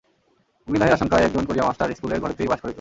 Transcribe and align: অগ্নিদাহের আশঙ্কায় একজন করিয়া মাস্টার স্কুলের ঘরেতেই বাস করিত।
অগ্নিদাহের 0.67 0.93
আশঙ্কায় 0.93 1.25
একজন 1.25 1.43
করিয়া 1.45 1.65
মাস্টার 1.67 1.95
স্কুলের 1.95 2.21
ঘরেতেই 2.23 2.47
বাস 2.47 2.59
করিত। 2.61 2.69